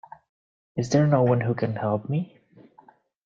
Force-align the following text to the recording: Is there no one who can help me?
Is 0.75 0.89
there 0.89 1.05
no 1.05 1.21
one 1.21 1.41
who 1.41 1.53
can 1.53 1.75
help 1.75 2.09
me? 2.09 2.39